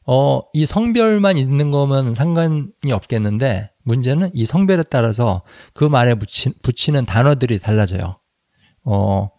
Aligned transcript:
어, 0.07 0.43
이 0.53 0.67
성별만 0.67 1.39
있는 1.39 1.71
거면 1.71 2.15
상관이 2.15 2.93
없겠는데 2.93 3.71
문제는 3.83 4.31
이 4.35 4.45
성별에 4.45 4.83
따라서 4.91 5.43
그 5.73 5.85
말에 5.85 6.15
붙이, 6.15 6.53
붙이는 6.61 7.07
단어들이 7.07 7.59
달라져요. 7.61 8.21
어, 8.85 9.31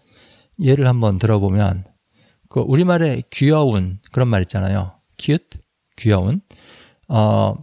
예를 0.60 0.88
한번 0.88 1.20
들어보면 1.20 1.86
그 2.50 2.60
우리말에 2.60 3.24
귀여운 3.32 4.00
그런 4.12 4.28
말 4.28 4.42
있잖아요. 4.44 4.94
cute 5.18 5.60
귀여운 5.96 6.42
어, 7.08 7.56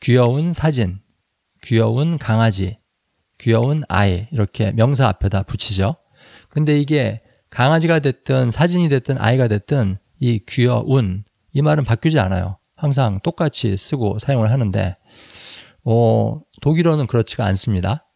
귀여운 0.00 0.52
사진, 0.52 1.00
귀여운 1.62 2.18
강아지, 2.18 2.78
귀여운 3.38 3.82
아이 3.88 4.28
이렇게 4.32 4.72
명사 4.72 5.08
앞에다 5.08 5.42
붙이죠. 5.42 5.96
근데 6.48 6.78
이게 6.78 7.22
강아지가 7.50 7.98
됐든 7.98 8.50
사진이 8.50 8.88
됐든 8.88 9.18
아이가 9.18 9.48
됐든 9.48 9.98
이 10.18 10.40
귀여운 10.46 11.24
이 11.52 11.62
말은 11.62 11.84
바뀌지 11.84 12.18
않아요. 12.18 12.58
항상 12.74 13.20
똑같이 13.20 13.76
쓰고 13.76 14.18
사용을 14.18 14.50
하는데 14.50 14.96
어, 15.84 16.40
독일어는 16.60 17.06
그렇지가 17.06 17.44
않습니다. 17.46 18.06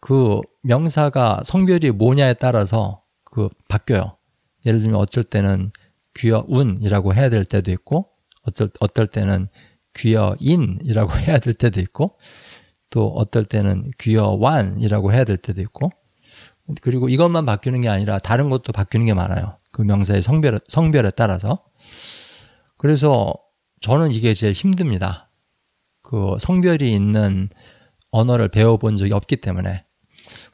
그 0.00 0.40
명사가 0.62 1.42
성별이 1.44 1.92
뭐냐에 1.92 2.34
따라서 2.34 3.03
그 3.34 3.48
바뀌어요. 3.68 4.16
예를 4.64 4.78
들면 4.78 5.00
어쩔 5.00 5.24
때는 5.24 5.72
귀여운이라고 6.14 7.14
해야 7.14 7.28
될 7.28 7.44
때도 7.44 7.72
있고 7.72 8.08
어쩔 8.42 8.70
어떨 8.78 9.08
때는 9.08 9.48
귀여인이라고 9.94 11.12
해야 11.18 11.38
될 11.40 11.54
때도 11.54 11.80
있고 11.80 12.16
또 12.90 13.08
어떨 13.08 13.44
때는 13.44 13.90
귀여완이라고 13.98 15.12
해야 15.12 15.24
될 15.24 15.36
때도 15.36 15.60
있고 15.62 15.90
그리고 16.80 17.08
이것만 17.08 17.44
바뀌는 17.44 17.80
게 17.80 17.88
아니라 17.88 18.20
다른 18.20 18.50
것도 18.50 18.72
바뀌는 18.72 19.04
게 19.04 19.14
많아요. 19.14 19.58
그 19.72 19.82
명사의 19.82 20.22
성별 20.22 20.60
성별에 20.68 21.10
따라서 21.10 21.64
그래서 22.76 23.34
저는 23.80 24.12
이게 24.12 24.32
제일 24.34 24.52
힘듭니다. 24.52 25.28
그 26.02 26.36
성별이 26.38 26.94
있는 26.94 27.48
언어를 28.12 28.48
배워본 28.48 28.94
적이 28.94 29.12
없기 29.14 29.38
때문에 29.38 29.84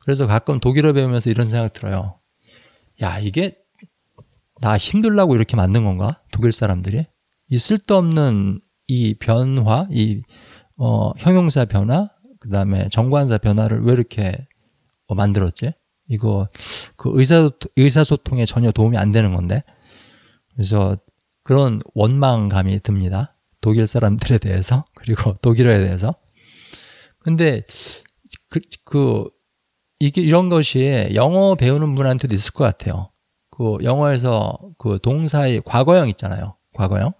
그래서 0.00 0.26
가끔 0.26 0.60
독일어 0.60 0.94
배우면서 0.94 1.28
이런 1.28 1.46
생각 1.46 1.74
들어요. 1.74 2.19
야 3.02 3.18
이게 3.18 3.56
나 4.60 4.76
힘들라고 4.76 5.34
이렇게 5.34 5.56
만든 5.56 5.84
건가? 5.84 6.22
독일 6.32 6.52
사람들이 6.52 7.06
이 7.48 7.58
쓸데없는 7.58 8.60
이 8.86 9.14
변화, 9.14 9.86
이 9.90 10.22
어, 10.76 11.12
형용사 11.18 11.64
변화, 11.64 12.08
그 12.40 12.48
다음에 12.50 12.88
정관사 12.90 13.38
변화를 13.38 13.82
왜 13.84 13.92
이렇게 13.92 14.46
어, 15.06 15.14
만들었지? 15.14 15.72
이거 16.08 16.48
그 16.96 17.10
의사 17.14 17.50
의사소통에 17.76 18.44
전혀 18.44 18.72
도움이 18.72 18.96
안 18.96 19.12
되는 19.12 19.34
건데. 19.34 19.62
그래서 20.52 20.96
그런 21.42 21.80
원망감이 21.94 22.80
듭니다. 22.80 23.36
독일 23.60 23.86
사람들에 23.86 24.38
대해서 24.38 24.84
그리고 24.94 25.34
독일어에 25.34 25.78
대해서. 25.78 26.14
근데 27.20 27.64
그, 28.48 28.60
그 28.84 29.30
이게 30.00 30.22
이런 30.22 30.48
것이 30.48 31.10
영어 31.14 31.54
배우는 31.54 31.94
분한테도 31.94 32.34
있을 32.34 32.52
것 32.52 32.64
같아요. 32.64 33.10
그 33.50 33.76
영어에서 33.82 34.58
그 34.78 34.98
동사의 35.02 35.62
과거형 35.64 36.08
있잖아요. 36.08 36.56
과거형. 36.74 37.12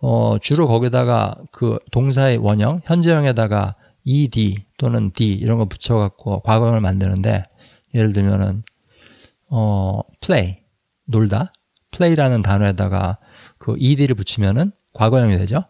어, 0.00 0.38
주로 0.38 0.68
거기다가 0.68 1.34
그 1.50 1.78
동사의 1.90 2.36
원형, 2.36 2.82
현재형에다가 2.84 3.76
ed 4.06 4.66
또는 4.76 5.10
d 5.12 5.32
이런 5.32 5.56
거 5.58 5.64
붙여갖고 5.64 6.40
과거형을 6.42 6.80
만드는데 6.80 7.44
예를 7.94 8.12
들면은 8.12 8.62
어, 9.48 10.00
play 10.20 10.58
놀다 11.06 11.52
play라는 11.92 12.42
단어에다가 12.42 13.18
그 13.56 13.74
ed를 13.78 14.14
붙이면은 14.14 14.70
과거형이 14.92 15.38
되죠. 15.38 15.64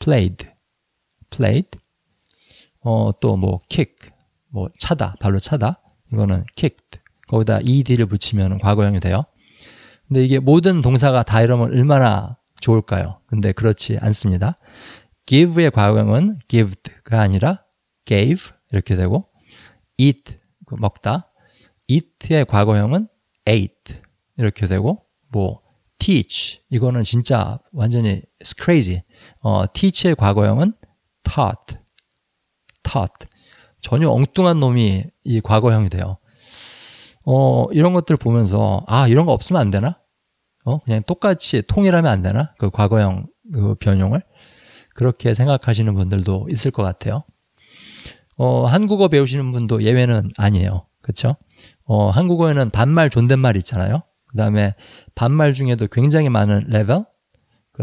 played, 0.00 0.48
played. 1.30 1.78
어, 2.82 3.12
또 3.20 3.36
뭐 3.36 3.60
kick, 3.68 4.10
뭐 4.50 4.68
차다, 4.78 5.16
발로 5.20 5.38
차다. 5.38 5.80
이거는 6.12 6.44
kicked. 6.56 7.00
거기다 7.28 7.60
ed를 7.62 8.06
붙이면 8.06 8.58
과거형이 8.58 9.00
돼요. 9.00 9.24
근데 10.08 10.24
이게 10.24 10.40
모든 10.40 10.82
동사가 10.82 11.22
다 11.22 11.40
이러면 11.42 11.70
얼마나 11.70 12.36
좋을까요? 12.60 13.20
근데 13.26 13.52
그렇지 13.52 13.98
않습니다. 14.00 14.58
give의 15.26 15.70
과거형은 15.70 16.40
gived가 16.48 17.20
아니라 17.20 17.62
gave 18.04 18.52
이렇게 18.72 18.96
되고 18.96 19.28
eat 19.96 20.38
그 20.66 20.74
먹다 20.74 21.32
eat의 21.86 22.46
과거형은 22.46 23.06
ate 23.48 24.00
이렇게 24.36 24.66
되고 24.66 25.04
뭐 25.28 25.60
teach 25.98 26.60
이거는 26.70 27.04
진짜 27.04 27.60
완전히 27.72 28.22
crazy. 28.42 29.02
어, 29.40 29.64
teach의 29.72 30.16
과거형은 30.16 30.72
taught, 31.22 31.78
taught. 32.82 33.29
전혀 33.80 34.08
엉뚱한 34.10 34.60
놈이 34.60 35.04
이 35.24 35.40
과거형이 35.40 35.88
돼요. 35.88 36.18
어, 37.24 37.66
이런 37.72 37.92
것들 37.92 38.16
보면서 38.16 38.84
아 38.86 39.06
이런 39.08 39.26
거 39.26 39.32
없으면 39.32 39.60
안 39.60 39.70
되나? 39.70 39.98
어, 40.64 40.80
그냥 40.80 41.02
똑같이 41.06 41.62
통일하면 41.66 42.10
안 42.10 42.22
되나? 42.22 42.54
그 42.58 42.70
과거형 42.70 43.26
그 43.52 43.74
변용을 43.76 44.22
그렇게 44.94 45.34
생각하시는 45.34 45.92
분들도 45.94 46.48
있을 46.50 46.70
것 46.70 46.82
같아요. 46.82 47.24
어, 48.36 48.64
한국어 48.64 49.08
배우시는 49.08 49.52
분도 49.52 49.82
예외는 49.82 50.30
아니에요. 50.36 50.86
그렇죠? 51.02 51.36
어, 51.84 52.08
한국어에는 52.10 52.70
반말 52.70 53.10
존댓말 53.10 53.56
있잖아요. 53.58 54.02
그 54.28 54.36
다음에 54.36 54.74
반말 55.14 55.52
중에도 55.52 55.86
굉장히 55.88 56.28
많은 56.28 56.64
레벨. 56.68 57.04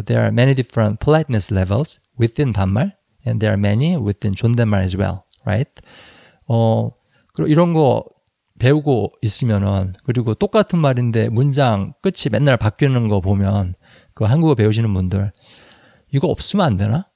There 0.06 0.22
are 0.22 0.32
many 0.32 0.54
different 0.54 1.00
politeness 1.00 1.52
levels 1.52 2.00
within 2.20 2.54
반말, 2.54 2.94
and 3.26 3.40
there 3.40 3.54
are 3.54 3.60
many 3.60 3.96
within 3.96 4.36
존댓말 4.36 4.84
as 4.84 4.96
well, 4.96 5.24
right? 5.48 5.82
어, 6.48 6.92
그리고 7.34 7.50
이런 7.50 7.74
거 7.74 8.04
배우고 8.60 9.12
있으면은, 9.22 9.94
그리고 10.04 10.34
똑같은 10.34 10.80
말인데 10.80 11.30
문장 11.30 11.94
끝이 12.02 12.30
맨날 12.32 12.58
바뀌는 12.58 13.08
거 13.08 13.22
보면, 13.22 13.76
그 14.14 14.26
한국어 14.26 14.56
배우시는 14.56 14.94
분들, 14.94 15.32
이거 16.12 16.28
없으면 16.28 16.66
안 16.66 16.78
되나? 16.78 17.08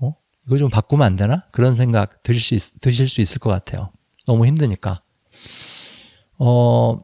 어? 0.00 0.14
이거 0.46 0.58
좀 0.58 0.70
바꾸면 0.70 1.04
안 1.06 1.16
되나? 1.16 1.44
그런 1.52 1.72
생각 1.72 2.22
드실 2.22 2.40
수, 2.40 2.54
있, 2.54 2.80
드실 2.80 3.08
수 3.08 3.20
있을 3.20 3.38
것 3.38 3.50
같아요. 3.50 3.90
너무 4.26 4.46
힘드니까. 4.46 5.02
어, 6.38 7.00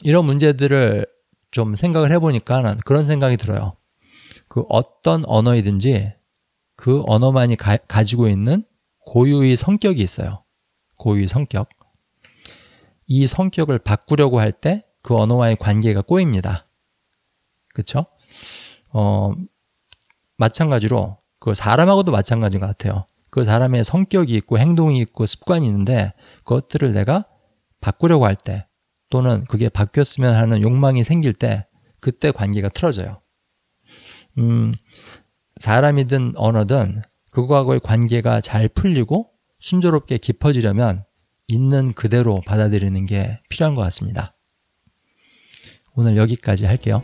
이런 0.00 0.24
문제들을 0.24 1.06
좀 1.50 1.74
생각을 1.74 2.10
해보니까 2.12 2.76
그런 2.84 3.04
생각이 3.04 3.36
들어요. 3.36 3.76
그 4.48 4.64
어떤 4.68 5.24
언어이든지 5.26 6.12
그 6.76 7.02
언어만이 7.06 7.56
가, 7.56 7.76
가지고 7.76 8.28
있는 8.28 8.64
고유의 9.06 9.56
성격이 9.56 10.02
있어요. 10.02 10.44
고유의 10.98 11.26
성격. 11.28 11.68
이 13.06 13.26
성격을 13.26 13.78
바꾸려고 13.80 14.40
할 14.40 14.52
때 14.52 14.84
그 15.02 15.16
언어와의 15.16 15.56
관계가 15.56 16.02
꼬입니다. 16.02 16.66
그쵸? 17.74 18.06
어, 18.92 19.32
마찬가지로 20.36 21.18
그 21.40 21.54
사람하고도 21.54 22.12
마찬가지인 22.12 22.60
것 22.60 22.66
같아요. 22.68 23.06
그 23.30 23.44
사람의 23.44 23.84
성격이 23.84 24.34
있고 24.36 24.58
행동이 24.58 24.98
있고 25.00 25.26
습관이 25.26 25.66
있는데 25.66 26.12
그것들을 26.44 26.92
내가 26.92 27.26
바꾸려고 27.80 28.26
할 28.26 28.36
때 28.36 28.66
또는 29.10 29.44
그게 29.46 29.68
바뀌었으면 29.68 30.34
하는 30.34 30.62
욕망이 30.62 31.02
생길 31.04 31.32
때 31.34 31.66
그때 32.00 32.30
관계가 32.30 32.68
틀어져요. 32.68 33.20
음, 34.38 34.72
사람이든 35.60 36.34
언어든 36.36 37.02
그거하고의 37.32 37.80
관계가 37.80 38.40
잘 38.40 38.68
풀리고 38.68 39.30
순조롭게 39.58 40.18
깊어지려면 40.18 41.04
있는 41.48 41.92
그대로 41.92 42.40
받아들이는 42.46 43.06
게 43.06 43.40
필요한 43.48 43.74
것 43.74 43.82
같습니다. 43.82 44.36
오늘 45.94 46.16
여기까지 46.16 46.64
할게요. 46.66 47.02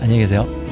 안녕히 0.00 0.20
계세요. 0.20 0.63